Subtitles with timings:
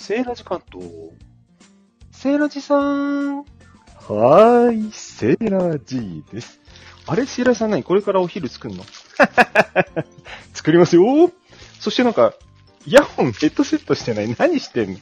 [0.00, 0.86] セーラジ関東。
[2.12, 3.38] セーラジさん。
[3.38, 6.60] はーい、セーラー G です。
[7.06, 7.82] あれセーラジさん何？
[7.82, 8.84] これからお昼作るの？
[10.54, 11.32] 作りますよ
[11.80, 12.32] そしてなんか、
[12.86, 14.32] イヤホンヘッドセットしてない？
[14.38, 14.98] 何してんの？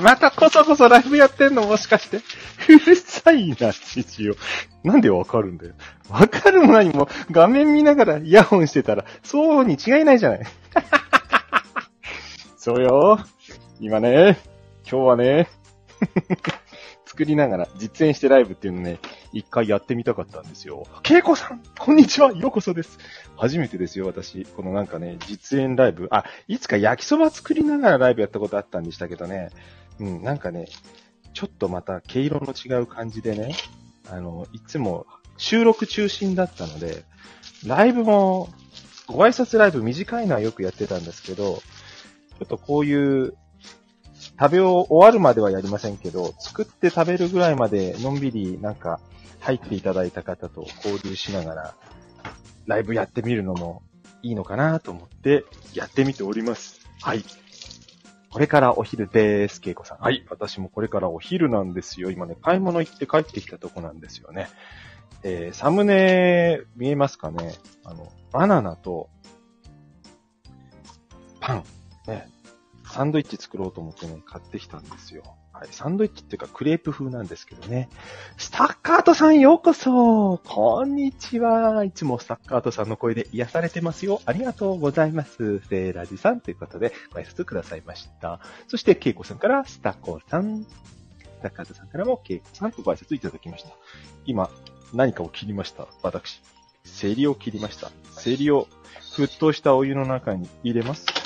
[0.00, 1.64] またこそこそライブやってんの？
[1.64, 2.16] もしかして。
[2.16, 2.20] う
[2.84, 4.34] るさいな、父よ。
[4.82, 5.74] なんでわかるんだよ。
[6.10, 10.40] わかるも何も画面見ながらイヤホンしてたら、そうに違いないじゃない。
[12.58, 13.20] そうよ。
[13.82, 14.38] 今ね、
[14.88, 15.48] 今日はね、
[17.04, 19.00] 作りながら実演してライブっていうのね、
[19.32, 20.86] 一回やってみたかったんですよ。
[21.02, 23.00] ケイコさんこんにちはようこそです
[23.36, 24.44] 初めてですよ、私。
[24.44, 26.06] このなんかね、実演ライブ。
[26.12, 29.50] あ、いつか焼きそば作りながらライブやったことあったんでしたけどね。
[29.98, 30.66] うん、なんかね、
[31.34, 33.56] ちょっとまた毛色の違う感じでね、
[34.08, 35.06] あの、いつも
[35.38, 37.02] 収録中心だったので、
[37.66, 38.48] ライブも、
[39.08, 43.34] ご挨拶ライブ短いのはよくやってたんですけど、ちょっとこういう、
[44.42, 48.98] 食べ終わるまではやりませんけど、作って食べるぐらいまでのんびりなんか
[49.38, 51.74] 入っていただいた方と交流しながら、
[52.66, 53.84] ライブやってみるのも
[54.20, 55.44] いいのかなと思って
[55.74, 56.80] やってみております。
[57.00, 57.24] はい。
[58.30, 59.98] これからお昼です、けいこさん。
[60.00, 60.26] はい。
[60.28, 62.10] 私もこれからお昼なんですよ。
[62.10, 64.48] 今ね、買い物行って帰ってきたとこなんですよね。
[65.22, 67.54] えー、サムネ見えますかね？
[67.84, 69.08] あの、バナナと、
[71.38, 71.64] パン、
[72.08, 72.28] ね、
[72.92, 75.22] サンドイッチ作ろうと思ってね、買ってきたんですよ。
[75.52, 75.68] はい。
[75.70, 77.88] サンドイッチっていうかクレープ風なんですけどね。
[78.36, 84.20] スタッカートさんようこそこんにちはいつもスタッカートさんの声で癒されてますよ。
[84.26, 85.60] ありがとうございます。
[85.68, 88.40] セーラジさんということでご挨拶くださいました。
[88.68, 90.64] そして、ケイコさんからスタコさん。
[90.64, 90.68] ス
[91.42, 93.70] タッカートさんからもケイコさんとご挨拶いただきました。
[94.26, 94.50] 今、
[94.92, 95.88] 何かを切りました？
[96.02, 96.42] 私。
[96.84, 97.90] セリを切りました。
[98.20, 98.68] セリを
[99.16, 101.21] 沸騰したお湯の中に入れます。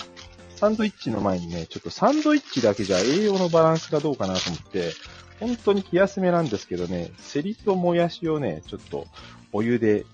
[0.56, 4.92] サンドイッチの前にね、ちょっとサンドイッチだけじゃ栄養のバランスがどうかなと思って、
[5.38, 9.06] 本当に気休めなんですけどね、セリともやしをね、ちょっと
[9.52, 10.06] お湯で、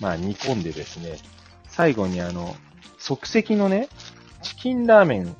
[0.00, 1.18] まあ煮込んでですね、
[1.68, 2.54] 最後にあの、
[2.98, 3.88] 即席のね、
[4.42, 5.36] チキンラーメン、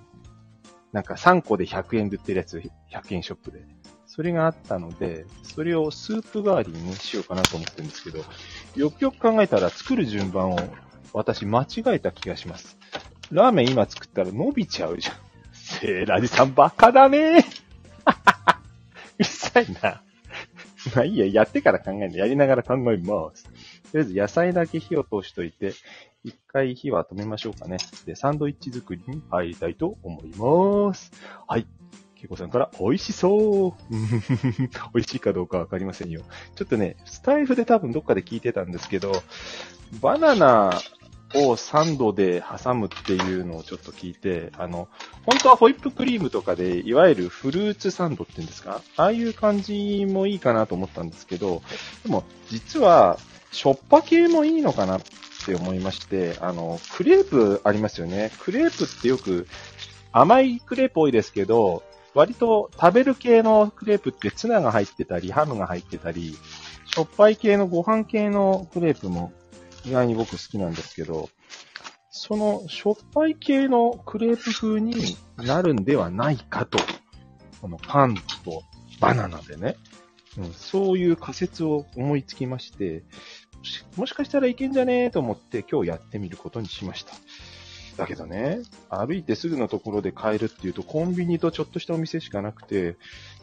[0.92, 2.59] なんか3個で100円で売ってるやつ、
[2.91, 3.62] 100円ショップで。
[4.06, 8.24] それがあったので、それをスープ代わりに、しようかなと思ってるんですけど、
[8.76, 10.59] よくよく考えたら作る順番を
[11.14, 12.81] 私間違えた気がします。
[13.32, 15.16] ラーメン今作ったら伸びちゃうじゃん。
[15.54, 17.38] セーラジさんバカだね
[19.19, 20.03] うるさいな。
[20.94, 23.44] まあいいや、やってから考えるやりながら考えます。
[23.44, 23.50] と
[23.94, 25.72] りあえず野菜だけ火を通しといて、
[26.25, 27.78] 一回火は止めましょうかね。
[28.04, 31.10] で、サンドイッチ作りに入りたいと思います。
[31.48, 31.66] はい。
[32.16, 33.72] ケイコさんから、美味しそう
[34.92, 36.21] 美味しいかどうかわかりませんよ。
[36.54, 39.22] ちょっとね、スタイフで多分どっかで聞いてたんですけど、
[40.03, 40.72] バナナ
[41.34, 44.88] をサンドで挟むっていうのをちょっと聞いて、あの、
[45.26, 48.82] 本当はホイップクリームとかで、いわゆるフルーツサンドっていうんですか？
[48.97, 51.62] ああいう感じもいいかなと思ったんですけど、
[52.04, 53.19] でも、実は、
[53.50, 55.03] しょっぱ系もいいのかなっ
[55.44, 58.32] て思いまして、あの、クレープありますよね。
[58.41, 59.47] クレープってよく、
[60.12, 61.82] 甘いクレープ多いですけど、
[62.15, 66.37] 割と食べる系のクレープってツナが入ってたり、ハムが入ってたり、
[66.87, 69.32] しょっぱい系のご飯系のクレープも
[69.84, 71.28] 意外に僕好きなんですけど、
[72.10, 76.78] そのしょっぱい系のクレープ風になるんではないかと、
[77.60, 78.62] このパンと
[79.00, 79.76] バナナでね、
[80.38, 83.03] うん、そういう仮説を思いつきまして、
[83.97, 87.12] もしかしたらいけんじゃねえと思って今日やってみることにしました。
[87.97, 92.97] だけどね、歩いてすぐのところで買えるっていうとコンビニとちょっとしたお店しかなくて、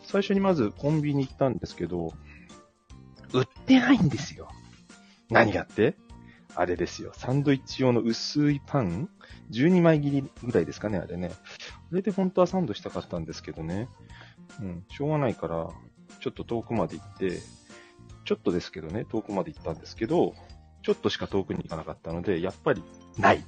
[0.04, 2.14] 最初にまずコンビニ行ったんですけど、
[3.34, 4.50] 売ってないんですよ。
[5.30, 5.96] 何がって？
[6.56, 7.12] あれですよ。
[7.16, 9.10] サンドイッチ用の薄いパン
[9.52, 11.32] ?12 枚切りぐらいですかね、あれね。
[11.92, 13.88] あれで本当はサンドしたかったんですけどね。
[14.62, 15.70] うん、しょうがないから、
[16.20, 17.40] ちょっと遠くまで行って、
[18.26, 20.34] ちょっとですけどね、遠くまで行ったんですけど、
[20.82, 22.84] ちょっとしか遠くに行かなかったので、やっぱり、
[23.18, 23.44] ない。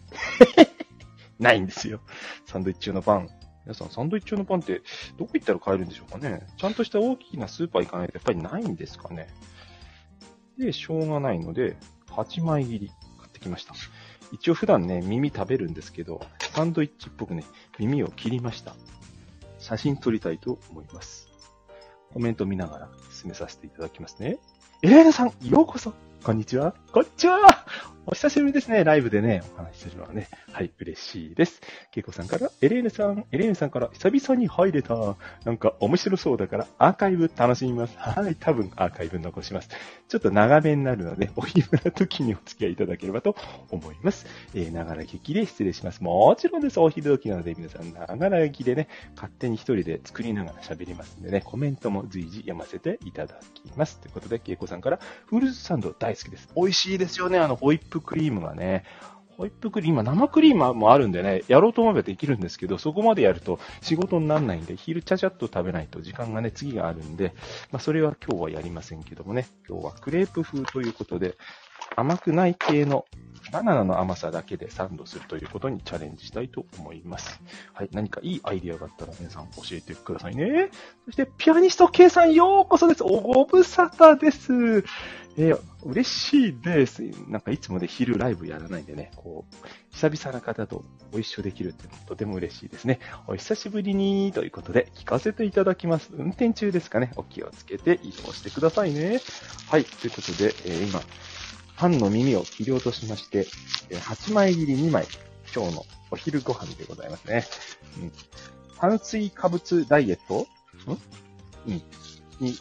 [1.39, 2.01] ないんですよ。
[2.45, 3.29] サンドイッチ用のパン。
[3.65, 4.81] 皆さん、サンドイッチ用のパンって、
[5.17, 9.27] どこ行ったら買えるんでしょうかねちゃんとした大きなスーパー行かないとやっぱりないんですかね
[10.57, 11.77] で、しょうがないので、
[12.11, 13.73] 8枚切り買ってきました。
[14.31, 17.43] 一応普段ね、耳食べるんですけど、サンドイッチっぽくね、
[17.79, 18.75] 耳を切りました。
[19.59, 21.27] 写真撮りたいと思います。
[22.13, 24.37] コメント見ながら進めさせていただきますね。
[24.81, 25.93] エレーナさん、ようこそ
[26.23, 26.73] こんにちは。
[26.91, 27.60] こんにちは。
[28.05, 28.83] お久しぶりですね。
[28.83, 30.27] ライブでね、お話しするのはね。
[30.51, 31.61] はい、嬉しいです。
[31.91, 35.15] ケイコさんから、エレーヌさん、エレーヌさんから、久々に入れた。
[35.45, 37.95] なんか面白そうだから、アーカイブ楽しみます。
[37.97, 39.69] はい、多分アーカイブ残します。
[40.07, 43.35] ちょっと長めになるので、お暇な時にお付き合いいただければと
[43.69, 44.25] 思います。
[44.55, 46.03] えー、ながら劇で失礼します。
[46.03, 46.79] もちろんです。
[46.79, 53.99] お昼時なので、皆さん、ながら劇でね、勝手に一人で作りながら喋りますんでね、コメントも随時読ませていただきます。
[53.99, 56.49] ということで、ケイコさんから、フルーツサンド大好きです。
[56.55, 58.83] 美味しいですよね、あの、ホイップクリームがね。
[59.37, 67.33] ホイップクリーム、今生クリームもあるんでね、やろうと思えばできるんですけど、そこまでやると仕事にならないんで、昼ちゃちゃっと食べないと時間がね、次があるんで、
[67.71, 71.37] まあそれは今日はやりませんけどもね、今日はクレープ風ということで、
[71.95, 73.05] 甘くない系の
[73.51, 77.41] バナナの甘さだけでサンドするということにチャレンジしたいと思います。
[77.73, 77.89] はい。
[77.91, 80.69] 何かいいアイディアがあったら皆さん教えてくださいね。
[81.05, 83.03] そして、ピアニスト K さんようこそです。
[83.03, 84.85] おご無沙汰です。
[85.37, 87.01] えー嬉しいです。
[87.27, 89.55] なんかいつもで昼ライブやらないんでね、こう、
[89.89, 92.99] 久々な方とご一緒できるってとても嬉しいですね。
[93.25, 96.11] お久しぶりにということで聞かせていただきます。
[96.13, 97.11] 運転中ですかね。
[97.15, 99.19] お気をつけて移動してくださいね。
[99.69, 99.85] はい。
[99.85, 101.01] ということで、えー今、
[101.81, 103.47] パンの耳を切り落としまして、
[103.89, 105.07] え8枚切り2枚、
[105.51, 107.43] 今日のお昼ご飯でございますね。
[107.99, 108.11] うん。
[108.77, 110.41] 炭水化物ダイエット？
[110.41, 110.45] ん？
[111.65, 111.81] うん。
[112.39, 112.55] に、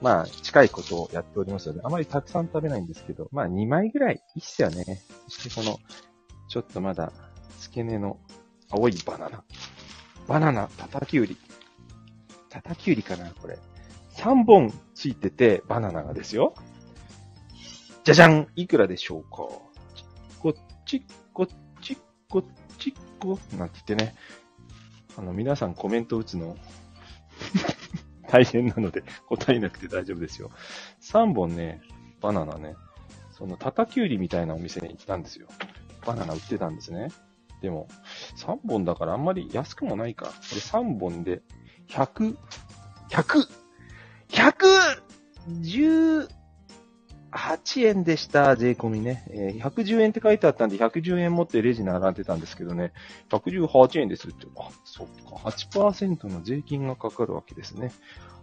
[0.00, 5.04] まあ、近いことをやっておりますので、あまりたくさん食べないんですけど、まあ、2枚ぐらいいいっすよね。
[5.28, 5.78] そしてこの、
[6.48, 7.12] ちょっとまだ、
[7.60, 8.18] 付け根の
[8.70, 9.44] 青いバナナ。
[10.26, 11.36] バナナ、叩き売り。
[12.50, 13.56] 叩き売りかな、これ。
[14.16, 16.54] 3本ついてて、バナナがですよ。
[18.08, 19.36] じゃじゃんいくらでしょうか？
[19.36, 19.62] こ
[20.48, 20.54] っ
[20.86, 21.48] ち、こっ
[21.82, 21.98] ち、
[22.30, 22.44] こっ
[22.78, 24.14] ち、こ、なんて言ってね。
[25.18, 26.56] あの、皆さんコメント打つの、
[28.26, 30.50] 大変なので答えなくて大丈夫ですよ。
[31.02, 31.82] 3本ね、
[32.22, 32.76] バナナね、
[33.30, 35.46] その、叩き売りみたいなお店に行ったんですよ。
[36.06, 37.08] バナナ売ってたんですね。
[37.60, 37.88] でも、
[38.38, 40.28] 3本だからあんまり安くもないか。
[40.28, 41.42] これ3本で、
[41.88, 42.38] 100、
[43.10, 43.46] 100、
[47.64, 49.24] 18円でした、税込みね。
[49.30, 52.92] えー110円って書いてあったんで、110円持ってレジ並んでたんですけどね、
[53.30, 54.46] 118円ですって。
[54.56, 57.92] あ、そっか、8%の税金がかかるわけですね。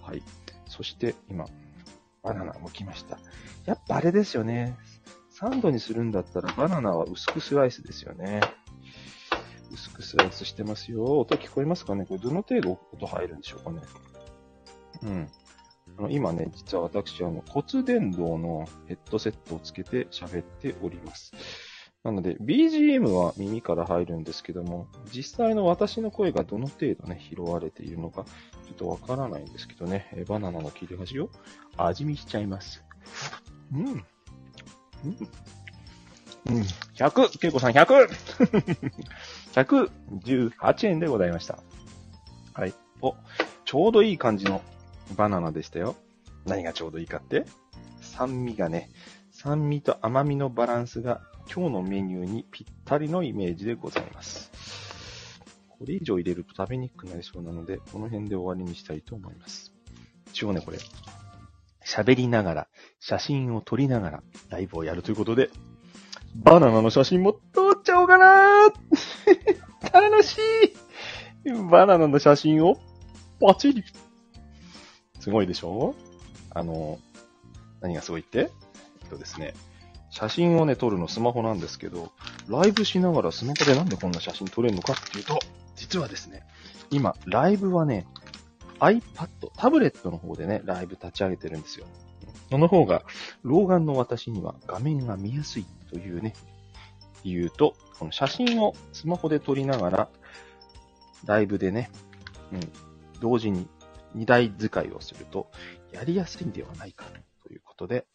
[0.02, 0.24] はい。
[0.68, 1.48] そして、今、
[2.24, 3.20] バナナ剥きました。
[3.66, 4.78] やっぱあれですよね。
[5.30, 8.40] サンドにするんだったらバナナは薄くスライスですよね。
[9.72, 11.04] 薄くスライスしてますよ。
[11.04, 12.06] 音聞こえますかね？
[12.06, 13.82] これどの程度音入るんでしょうかね？
[15.04, 15.30] うん。
[15.98, 21.32] あの今ね、実は私、あの、骨伝導のヘッドセットをつけて喋っております。
[22.04, 28.26] なので、BGM は耳から入るんですけども、実際の私の声がどの程度ね、拾われているのか、
[28.68, 31.32] ちょっとわからないんですけどね、えバナナの切れ端を
[31.78, 32.84] 味見しちゃいます。
[33.74, 33.86] うん。
[33.86, 34.06] うん。
[36.48, 36.66] うん。
[36.96, 37.40] 100!
[37.40, 38.08] けいこさん 100!
[39.54, 41.58] 118 円でございました。
[42.54, 42.74] はい。
[43.02, 43.16] お、
[43.66, 44.62] ちょうどいい感じの
[45.16, 45.96] バナナでしたよ。
[46.46, 47.46] 何がちょうどいいかって？
[48.02, 48.90] 酸味がね、
[49.32, 51.22] 酸味と甘みのバランスが
[51.54, 54.52] 今日のメニューにぴったりのイメージでございます。
[55.70, 59.74] これ以上入れると食べにくくなりそうなので、この辺で終わりにしたいと思います。
[60.30, 60.78] 一応ね、これ、
[61.86, 62.68] 喋りながら、
[63.00, 65.50] 写真を撮りながら、ライブをやるということで、
[66.36, 68.68] バナナの写真も撮っちゃおうかな
[69.94, 70.38] 楽し
[71.46, 72.78] いバナナの写真を、
[73.40, 73.84] パチリ
[75.26, 75.96] すごいでしょ？
[76.52, 77.00] あの、
[77.82, 78.52] 何がすごいって？
[79.02, 79.56] えっとですね、
[80.12, 82.12] 写真をね、撮るのスマホなんですけど、
[82.48, 85.40] ライブしながらスマホでなんでこんな写真撮れるのかっていうと、
[85.76, 86.44] 実はですね、
[86.92, 88.06] 今、ライブはね、
[88.80, 89.02] iPad、
[89.58, 91.88] タブレットの方でね、ライブ立ち上げてるんですよ。
[92.52, 93.02] その方が、
[93.42, 96.36] 老眼の私には画面が見やすいというね、
[97.24, 100.10] 理由と、この写真をスマホで撮りながら、
[101.26, 101.90] ライブでね、
[102.54, 102.60] うん、
[103.22, 103.68] 同時に
[104.16, 105.52] 二台使いをすると、
[105.92, 107.06] やりやすいんではないか
[107.44, 108.08] ということで、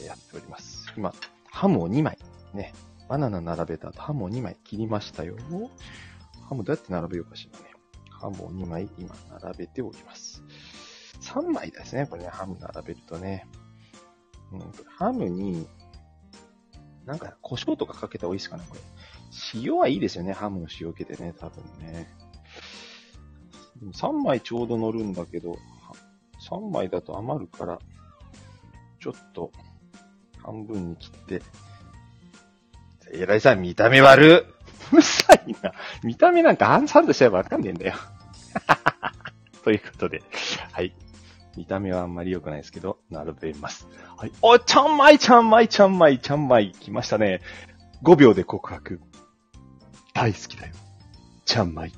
[0.00, 0.92] えやっております。
[0.96, 1.12] 今、
[1.50, 2.18] ハムを2枚、
[2.54, 2.72] ね、
[3.08, 5.36] バナナ並べた後、ハムを2枚切りましたよ。
[6.48, 7.66] ハムどうやって並べようかしらね。
[8.10, 10.42] ハムを2枚今並べております。
[11.20, 13.46] 3枚ですね、これね、ハム並べるとね。
[14.52, 15.66] うん、ハムに、
[17.04, 18.80] なんか、胡椒とかかけた方がいいですかね、これ。
[19.54, 22.08] 塩はいいですよね、ハムの塩気でね、多分ね。
[23.84, 25.58] でも3枚ちょうど乗るんだけど、は
[26.40, 27.78] 3枚だと余るから、
[28.98, 29.52] ちょっと、
[30.42, 31.42] 半分に切って。
[33.12, 34.54] えらいさん、見た目悪っ
[34.92, 35.72] うるさいな。
[36.02, 37.94] 見た目なんかハンサンドしちゃえばわかんねえんだよ。
[39.64, 40.22] ということで、
[40.72, 40.94] はい。
[41.56, 43.86] 見た目はあんまり良くないですけど、並べます。
[44.16, 44.32] はい。
[44.40, 46.72] お、ちゃんまいちゃんまいちゃんまいちゃんまい。
[46.72, 47.42] 来ましたね。
[48.02, 49.00] 5秒で告白。
[50.14, 50.74] 大好きだよ。
[51.44, 51.92] ちゃんまい。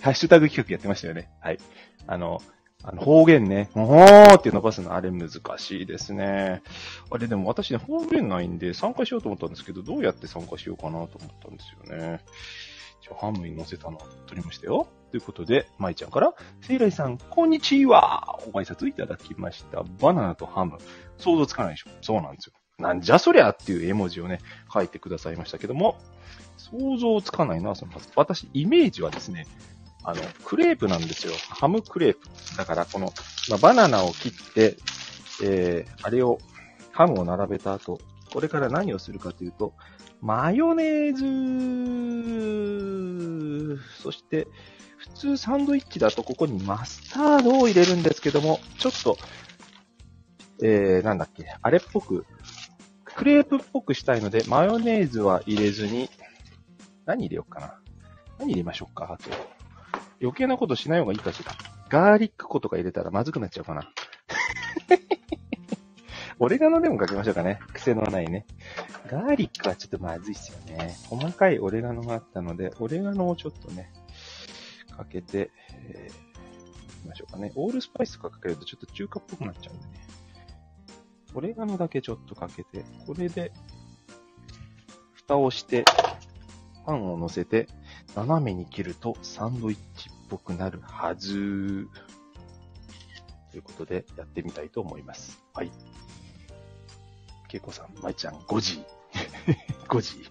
[0.00, 1.30] ハッシュタグ企画やってましたよね。
[1.40, 1.58] はい。
[2.06, 2.40] あの、
[2.82, 3.68] あの方言ね。
[3.74, 6.62] おーって伸ばすの、あれ難しいですね。
[7.10, 12.20] あれでも私ね、方言ないんで参加しようと思ったんですけど、どうやって参加しようかなと思ったんですよね。
[13.02, 14.88] じゃあ、ハムに乗せたの取りましたよ。
[15.10, 19.82] ということで、舞ちゃんから、せいらいさん、こんにちはお挨拶いただきました。
[20.00, 20.78] バナナとハム。
[21.18, 22.54] 想像つかないでしょそうなんですよ。
[22.78, 24.38] なんじゃそりゃっていう絵文字をね、
[24.72, 25.98] 書いてくださいましたけども、
[26.56, 29.46] 想像つかないな、その、私、イメージはですね、
[30.02, 31.34] あの、クレープなんですよ。
[31.48, 32.28] ハムクレープ。
[32.56, 33.12] だから、この、
[33.48, 34.76] まあ、バナナを切って、
[35.42, 36.38] えー、あれを、
[36.92, 38.00] ハムを並べた後、
[38.32, 39.74] これから何をするかというと、
[40.20, 41.14] マヨネー
[43.76, 44.46] ズ、そして、
[44.96, 49.16] 普通サンドイッチだとここにマスタードを入れるんですけども、ちょっと、
[50.62, 52.26] えー、なんだっけ、あれっぽく、
[53.04, 56.10] クレープっぽくしたいので、マヨネーズは入れずに、
[57.06, 57.78] 何入れようかな。
[58.38, 59.59] 何入れましょうかあと。
[60.20, 61.52] 余計なことしない方がいいかしら。
[61.88, 63.90] ガーリック粉とか入れたらまずくなっちゃうかな。
[66.38, 67.58] オレガノでもかけましょうかね。
[67.72, 68.46] 癖のないね。
[69.08, 70.96] ガーリックはちょっとまずいっすよね。
[71.08, 73.92] 細かいオレガノがあったので、オレガノをちょっとね、
[74.96, 76.12] かけて、えー、い
[77.02, 77.52] きましょうかね。
[77.56, 80.06] オールスパイスとかかけるとちょっと中華っぽくなっちゃうんでね。
[81.34, 83.52] オレガノだけちょっとかけて、これで、
[85.12, 85.84] 蓋をして、
[86.84, 87.68] パンを乗せて、
[88.16, 91.88] 斜めに切るとサンドイッチっぽくなるはず。
[93.50, 95.42] ということで、やってみたいと思います。
[95.54, 95.70] はい。
[97.48, 98.84] けいこさん、まいちゃん、5時。
[99.88, 100.22] 5時。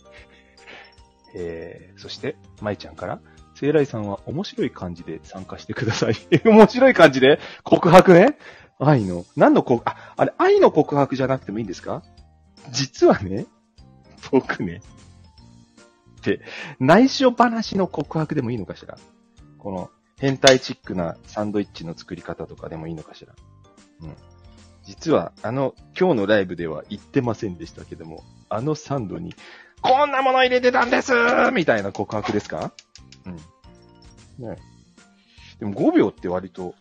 [1.36, 3.20] えー、そして、まいちゃんから、
[3.56, 6.16] せいらいさんは面白い感じで参加してください。
[6.46, 7.40] 面白い感じで？
[7.64, 8.38] 告白ね？
[8.80, 12.04] 愛の、何の告、あ、あれ、愛の告白じゃなくてもいいんですか？
[12.72, 13.46] 実はね、
[14.32, 14.82] 僕ね、
[16.20, 16.42] って、
[16.80, 18.98] 内緒話の告白でもいいのかしら？
[19.60, 23.34] この、変態チックなサンドイッチの作り方とかでもいいのかしら
[24.02, 24.16] うん。
[24.84, 29.36] 実は、あの、今日のライブでは言ってませんでしたけども、あのサンドに、
[29.82, 31.14] こんなもの入れてたんです
[31.54, 32.74] みたいな告白ですか？
[33.26, 33.36] うん。
[34.50, 34.58] ね
[35.60, 36.76] でも5秒って割と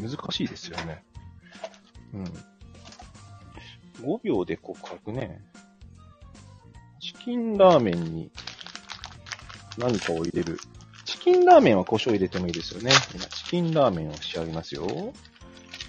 [0.00, 1.02] 難しいですよね。
[2.12, 2.24] うん。
[4.04, 5.40] 5秒で告白ね。
[7.00, 8.30] チキンラーメンに
[9.78, 10.58] 何かを入れる。
[11.26, 12.92] チキンラーメンは胡椒入れてもいいですよね。
[13.12, 14.86] 今、チキンラーメンを仕上げますよ。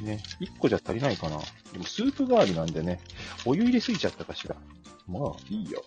[0.01, 0.19] ね。
[0.41, 1.37] 1個じゃ足りないかな。
[1.73, 2.99] でもスープ代わりなんでね、
[3.45, 4.55] お湯入れすぎちゃったかしら。
[5.07, 5.83] まあ、いいよ。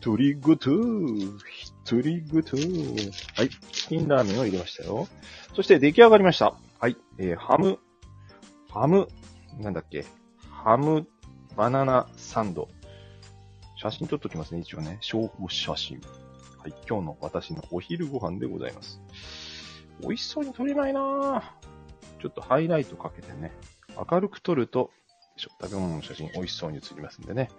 [0.00, 0.56] 独り言、
[1.84, 2.42] 独り言。
[3.34, 3.50] はい。
[3.72, 5.08] チキンラーメンを入れましたよ。
[5.56, 6.54] そして出来上がりました。
[6.78, 6.96] はい。
[7.18, 7.80] えー、ハム、
[8.70, 9.08] ハム、
[9.58, 10.06] なんだっけ。
[10.48, 11.08] ハム、
[11.56, 12.68] バナナサンド。
[13.74, 14.98] 写真撮っときますね、一応ね。
[15.00, 16.00] 証拠写真。
[16.64, 16.74] はい。
[16.88, 19.02] 今日の私のお昼ご飯でございます。
[20.00, 21.42] 美味しそうに撮れないなぁ。
[22.22, 23.52] ちょっとハイライトかけてね。
[24.10, 24.90] 明るく撮ると、
[25.36, 27.50] 食べ物の写真美味しそうに写りますんでね。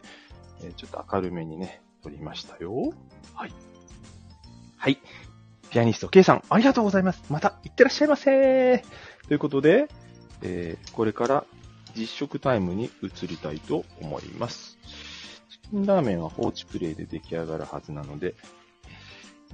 [0.64, 2.94] えーちょっと明るめにね、撮りましたよ。
[3.36, 3.54] はい。
[4.76, 5.00] はい。
[5.70, 7.22] ピアニスト K さん、ありがとうございます。
[7.30, 8.84] また、いってらっしゃいませ
[9.28, 9.88] ということで、
[10.42, 11.46] えーこれから
[11.96, 14.80] 実食タイムに移りたいと思います。
[15.50, 18.34] チキンラーメンは放置プレイで出来上がるはずなので、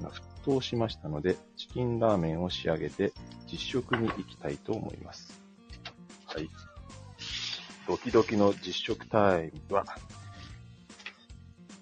[0.02, 3.14] 今沸騰しましたので、チキンラーメンを仕上げて
[3.52, 5.40] 実食に行きたいと思います。
[6.26, 6.50] はい。
[7.88, 9.86] ドキドキの実食タイムは、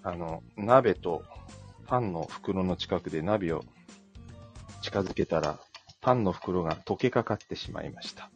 [0.02, 1.24] あの、鍋と
[1.86, 3.64] パンの袋の近くで鍋を
[4.82, 5.58] 近づけたら、
[6.02, 8.30] パンの袋が溶けかかってしまいました。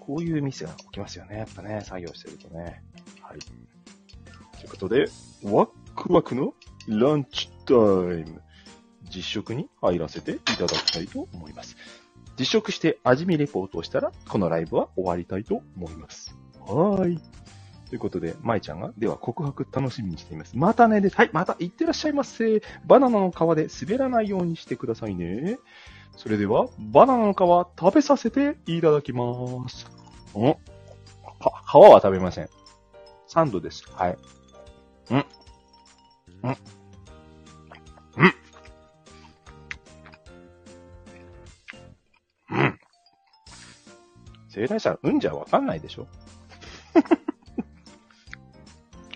[0.00, 1.38] こういうミスが起きますよね。
[1.38, 2.82] やっぱね、作業してるとね。
[3.20, 3.38] はい。
[3.38, 5.06] ということで、
[5.44, 6.54] ワックワクの
[6.88, 8.42] ランチタイム。
[9.14, 11.76] 実食に入らせていただきたいと思います。
[12.38, 16.36] 実食して味見レポートをしたら、このライブは終わりたいと思います。
[16.60, 17.20] はーい。
[17.90, 20.56] ということで、舞ちゃんが、では告白楽しみにしています。
[20.56, 21.16] またねです。
[21.16, 22.62] はい、また行ってらっしゃいませ。
[22.86, 25.58] バナナの皮で滑らないようにしてくださいね。
[26.16, 27.36] それでは、バナナの皮
[27.78, 29.86] 食べさせていただきます。
[30.38, 32.48] ん皮は食べません。
[33.26, 33.84] サンドです。
[33.92, 34.16] はい。
[35.12, 35.26] んん。
[44.54, 46.06] 生来さん、うんじゃわかんないでしょ？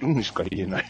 [0.02, 0.84] うんしか言えない。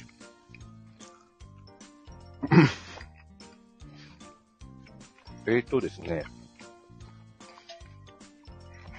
[5.49, 6.25] えっとですね。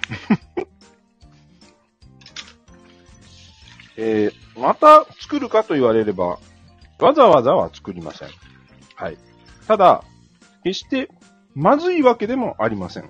[3.98, 6.40] えー、また作るかと言われれば、
[7.00, 8.30] わざわざは作りません。
[8.96, 9.18] はい。
[9.68, 10.04] ただ、
[10.64, 11.10] 決して、
[11.56, 13.10] まずいわけでもありません。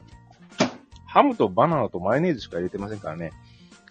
[1.17, 3.31] ハムとバナナとマヨネーズしか入れてませんからね。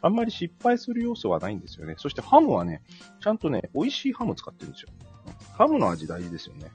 [0.01, 1.97] あんまり失敗する要素はないんですよね。
[1.99, 2.85] そしてハムはね、
[3.21, 4.91] ちゃんとね、美味しいハム使ってるんですよ。
[5.59, 6.71] ハムの味大事ですよね。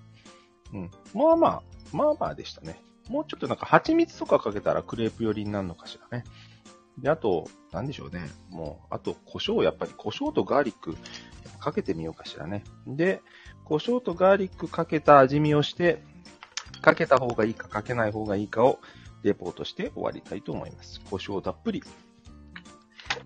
[0.73, 0.91] うん。
[1.13, 2.81] まあまあ、まあまあでしたね。
[3.07, 6.25] もうちょっとなんか蜂蜜とかかけたらクレープ寄りになるのかしらね。
[6.99, 8.29] で、あと、なんでしょうね。
[8.49, 10.97] もう、あと、胡椒、やっぱり胡椒とガーリック
[11.61, 12.65] かけてみようかしらね。
[12.85, 13.21] で、
[13.63, 16.03] 胡椒とガーリックかけた味見をして、
[16.81, 18.79] かけた方がいいかかけない方がいいかを
[19.23, 21.01] レポートして終わりたいと思います。
[21.01, 21.83] 胡椒たっぷり。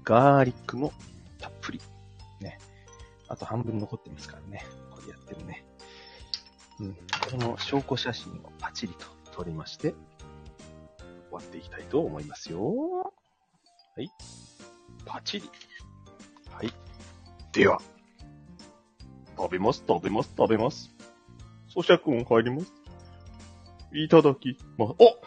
[0.04, 0.94] ガーリックも
[1.40, 1.82] たっぷり。
[2.42, 2.60] ね。
[3.28, 4.66] あと半分残ってますからね。
[4.92, 5.66] これやってるね。
[6.80, 6.94] うん。
[6.94, 9.94] この証拠写真をパチリと撮りまして、
[11.30, 13.14] 終わっていきたいと思いますよ。
[13.96, 14.10] はい。
[15.06, 15.50] パチリ。
[16.52, 16.72] はい。
[17.52, 17.82] では、
[19.38, 20.94] 食べます、食べます、食べます。
[21.74, 22.74] 咀嚼音入ります。
[23.94, 24.94] いただきます。
[25.00, 25.18] お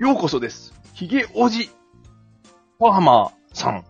[0.00, 0.72] ようこそです。
[0.94, 1.68] ヒゲおじ、
[2.78, 3.84] パーマーさん。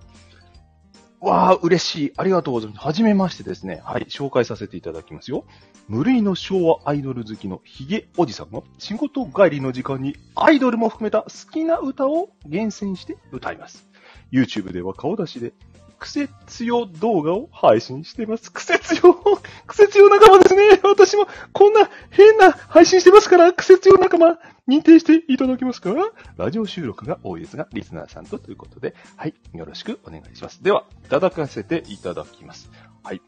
[1.20, 2.12] わあ、嬉しい。
[2.16, 2.84] ありがとうございます。
[2.84, 3.80] はじめましてですね。
[3.84, 5.44] はい、紹介させていただきますよ。
[5.86, 13.88] 無類の昭和アイドル好きのヒゲおじさんの仕事帰りの時間にアイドルも含めた好きな歌を厳選して歌います。
[14.32, 15.52] YouTube では顔出しで
[16.00, 18.50] 癖強動画を配信しています。
[18.50, 19.14] 癖強、
[19.68, 20.80] 癖強仲間ですね。
[20.82, 25.94] 私もこんな変な配信してますから、癖強仲間認定していただけますか
[26.38, 30.64] ラジオ収録が多いですが、リスナーさんとということで、はい、よろしくお願いします。
[30.64, 32.70] では、いただかせていただきます。
[33.02, 33.20] はい。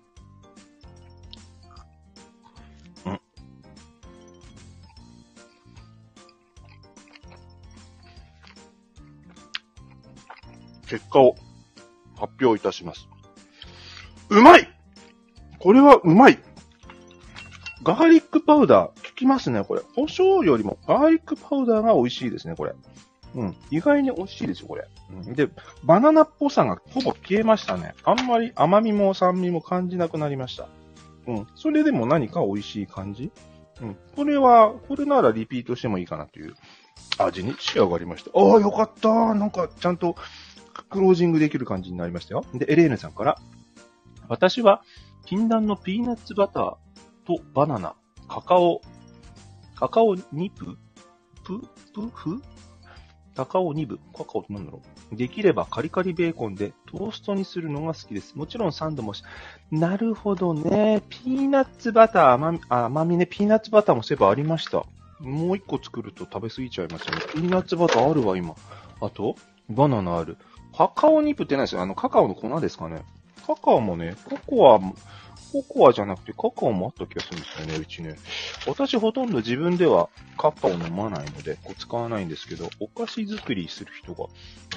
[3.04, 3.20] うん。
[10.86, 11.36] 結果を
[12.22, 13.08] 発表いたします。
[14.30, 14.68] うまい
[15.58, 16.38] これはうまい
[17.82, 19.80] ガーリックパウダー、効きますね、これ。
[19.96, 22.74] 胡椒よりもガーリックパウダーが美味しいですね、これ。
[23.34, 23.56] うん。
[23.70, 24.86] 意外に美味しいですよ、これ。
[25.10, 25.48] うん、で、
[25.82, 27.94] バナナっぽさがほぼ消えましたね。
[28.04, 30.68] あんまり甘みも酸味も感じなくなりました。
[31.26, 31.46] うん。
[31.56, 33.32] それでも何か美味しい感じ？
[33.80, 33.96] うん。
[34.14, 36.54] これは、これならリピートしてもいいかなという
[37.18, 38.30] 味に仕上がりました。
[38.38, 39.34] ああ、よかった。
[39.34, 40.14] なんか、ちゃんと
[40.92, 42.44] クロージングできる感じになりましたよ。
[42.54, 43.38] で、エレーヌさんから、
[44.28, 44.82] 私は、
[45.24, 46.62] 禁断のピーナッツバター
[47.26, 47.94] とバナナ、
[48.28, 48.80] カカオ、
[49.74, 50.78] カカオニプ
[51.44, 51.60] プ
[51.92, 52.42] プフ？
[53.34, 53.98] カカオ2部。
[54.16, 55.16] カカオってなんだろう？
[55.16, 58.36] できればカリカリベーコンでトーストにするのが好きです。
[58.36, 59.24] もちろんサンドもし、
[59.70, 61.02] なるほどね。
[61.08, 63.26] ピーナッツバター、甘み、甘みね。
[63.26, 64.84] ピーナッツバターもそういえばありました。
[65.20, 67.22] もう一個作ると食べ過ぎちゃいますよね。
[67.32, 68.54] ピーナッツバターあるわ、今。
[69.00, 69.34] あと、
[69.68, 70.36] バナナある。
[70.76, 71.82] カカオニップってないですよ。
[71.82, 73.02] あの、カカオの粉ですかね？
[73.46, 74.80] カカオもね、ココア、
[75.52, 78.16] ココアじゃなくてカカオもあった気がするんですよね、うちね。
[78.66, 80.08] 私ほとんど自分では
[80.38, 84.26] カカオ飲まないので、こう使わないんですけど、お菓子作りする人が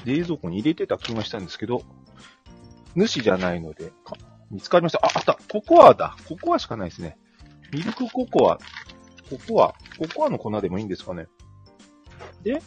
[0.03, 1.83] 冷蔵庫に入れてた気がしたんですけど、
[2.95, 3.91] 主じゃないので、
[4.51, 4.99] 見つかりました。
[5.03, 5.37] あ、あった。
[5.51, 6.15] ココアだ。
[6.27, 7.17] ココアしかないですね。
[7.71, 8.59] ミルクココア。
[9.29, 9.73] ココア。
[9.97, 11.27] ココアの粉でもいいんですかね？
[12.43, 12.61] で、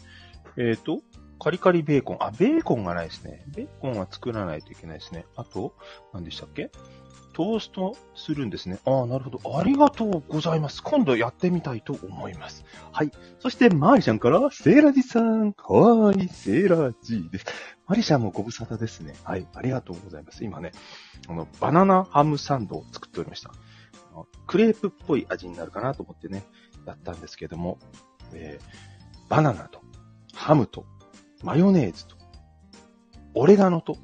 [0.57, 0.99] えっ、ー、と、
[1.39, 2.17] カリカリベーコン。
[2.19, 3.45] あ、ベーコンがないですね。
[3.47, 5.25] ベーコンは作らないといけないですね。
[5.35, 5.73] あと、
[6.13, 6.69] 何でしたっけ？
[7.33, 8.79] トーストするんですね。
[8.85, 9.57] ああ、なるほど。
[9.57, 10.83] ありがとうございます。
[10.83, 12.65] 今度やってみたいと思います。
[12.91, 13.11] はい。
[13.39, 15.53] そして、マリちゃんから、セーラジさん。
[15.53, 17.45] かわいい、セーラジです。
[17.87, 19.15] マリちゃんもご無沙汰ですね。
[19.23, 19.47] はい。
[19.53, 20.43] ありがとうございます。
[20.43, 20.73] 今ね、
[21.29, 23.51] あの、バナナハムサンドを作っておりました。
[24.45, 26.43] クレープっぽい味になるかなと思ってね、
[26.85, 27.77] やったんですけども、
[28.33, 29.79] えー、バナナと、
[30.33, 30.85] ハムと、
[31.43, 32.15] マヨネーズと、
[33.33, 33.97] オレガノと、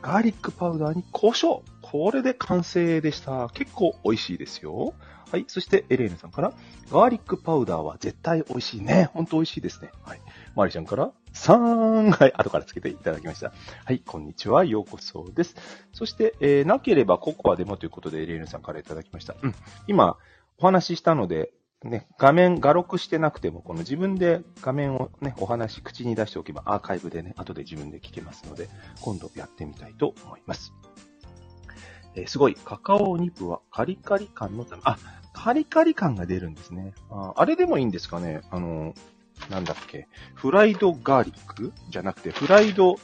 [0.00, 1.60] ガーリックパウダーに胡椒。
[1.82, 3.50] これで完成でした。
[3.50, 4.94] 結構美味しいですよ。
[5.30, 5.44] はい。
[5.48, 6.52] そして、エレーヌさんから、
[6.90, 9.10] ガーリックパウダーは絶対美味しいね。
[9.12, 9.90] ほんと美味しいですね。
[10.02, 10.20] はい。
[10.56, 12.10] マリちゃんから、さーん。
[12.10, 12.32] はい。
[12.34, 13.52] 後からつけていただきました。
[13.84, 14.00] はい。
[14.00, 14.64] こんにちは。
[14.64, 15.54] ようこそです。
[15.92, 19.36] そして、えー、なければココアでもということで、エレーヌさんからいただきました。
[19.42, 19.54] うん。
[19.86, 20.16] 今、
[20.58, 21.52] お話ししたので、
[21.84, 28.68] ね、画面、画録してなくても、この自分で画面をね、お話、口に出しておけばアーカイブでね、後で自分で聞けますので、
[29.00, 30.72] 今度やってみたいと思います。
[32.14, 34.96] えー、すごい、カカオニプはカリカリ感のため、あ、
[35.32, 36.94] カリカリ感が出るんですね。
[37.10, 38.94] ああれでもいいんですかねあの、
[39.50, 42.96] なんだっけ、フライドガーリックじゃなくて、フライド、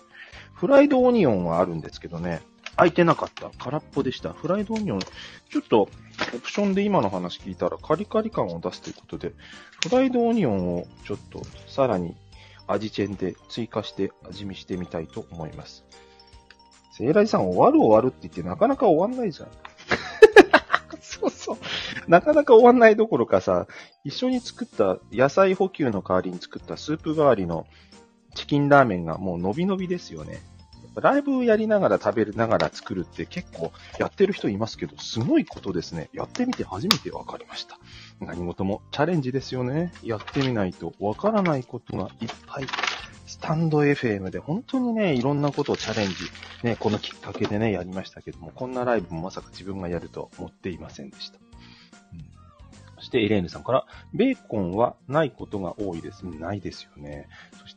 [0.55, 2.43] フライドオニオンはあるんですけどね、
[2.79, 3.51] 開いてなかった？
[3.59, 4.33] 空っぽでした。
[4.33, 5.89] フライドオニオン、ちょっと、
[6.35, 9.33] オプションで今の話聞いたらカリカリ感を出すということで、
[9.83, 12.17] フライドオニオンをちょっとさらに
[12.67, 15.85] 味チェンで追加して味見してみたいと思います。
[16.93, 19.49] セイラジさん終わる終わるって言ってなかなか終わんないじゃん。
[21.01, 21.59] そうそう。
[22.09, 23.67] なかなか終わんないどころかさ、
[24.05, 27.67] 一緒に作った野菜補給の代わりに作ったスープ代わりの
[28.35, 30.41] チキンラーメンがもう伸び伸びですよね。
[31.01, 36.11] ライブやりながら食べながら作るって結構やってる人いますけど、すごいことですね。
[36.13, 37.79] やってみて初めて分かりました。
[38.21, 39.93] 何事もチャレンジですよね。
[40.03, 42.67] やってみないと分からないことがいっぱい。
[43.27, 46.15] スタンド FM で本当にね、いろんなことをチャレンジ、
[46.63, 51.39] ね、このきっかけでね、やりましたけども、こんなライブもまさか自分がやるとは思っていませんでした。
[52.99, 56.23] そしてエレーヌさんから、ベーコンはないことが多いです。
[56.23, 57.29] ないですよね。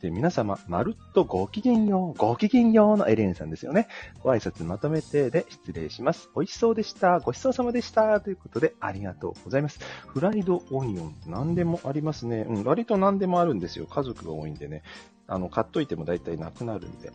[0.01, 3.87] そして皆様、まるっとごきげんよう、ごきげんようのエレーヌさんですよね。
[4.23, 6.31] ご挨拶まとめてで失礼します。
[6.35, 7.19] 美味しそうでした。
[7.19, 8.19] ごちそうさまでした。
[8.19, 9.79] ということで、ありがとうございます。
[10.07, 12.47] フライドオニオン、何でもありますね。
[12.49, 13.85] うん、割と何でもあるんですよ。
[13.85, 14.81] 家族が多いんでね。
[15.27, 17.11] あの、買っといても大体なくなるんで。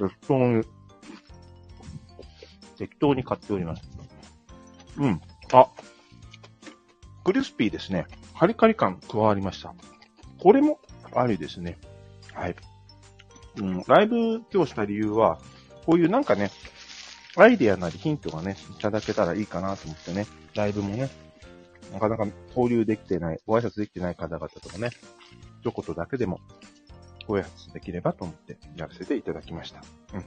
[0.00, 0.08] うん。
[0.08, 0.64] 適当に、
[2.78, 3.82] 適当に買っております。
[4.96, 5.20] うん。
[5.52, 5.68] あ、
[7.22, 8.06] クリスピーですね。
[8.38, 9.74] カリカリ感加わりました。
[10.40, 10.78] これも
[11.14, 11.78] ありですね。
[12.34, 12.56] はい。
[13.56, 15.38] うん、ライブ今日した理由は、
[15.86, 16.50] こういうなんかね、
[17.36, 21.08] アイデアなりヒントがね、いただけたらいいかなと思ってね、ライブもね、
[21.92, 24.90] なかなか交流できてない、ご挨拶できてない方々とかね、
[25.62, 26.40] 一言だけでも
[27.26, 29.82] ご挨拶できればと思ってやらせていただきました。
[30.14, 30.24] うん。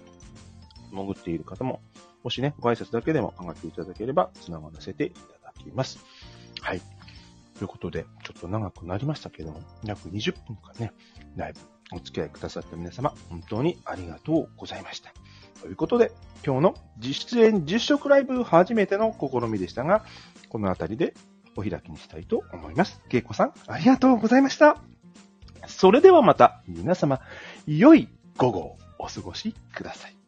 [0.91, 1.81] 潜っている方も、
[2.23, 5.99] もしね、ご挨拶だけでも上がっていただければ、繋がらせていただきます。
[6.61, 6.81] はい。
[7.61, 10.93] ということで、ちょっと長くなりましたけども、約20分間ね、
[11.35, 11.59] ライブ
[11.95, 15.13] お付き合いくださった皆様、本当にありがとうございました。
[15.61, 16.11] ということで、
[16.43, 20.03] 今日の実出演実食ライブ初めての試みでしたが、
[20.49, 21.13] この辺りで
[21.55, 22.99] お開きにしたいと思います。
[23.09, 24.81] けいこさん、ありがとうございました。
[25.67, 27.21] それではまた皆様、
[27.67, 30.20] 良い午後をお過ごしください。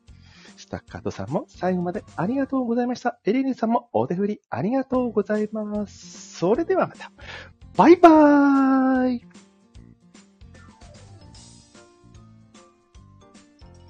[0.73, 3.19] スタッカートさんも最後までありがとうございました。
[3.25, 6.37] エレニーさんもお手振りありがとうございます。
[6.39, 7.11] それではまた。
[7.77, 9.21] バイバーイ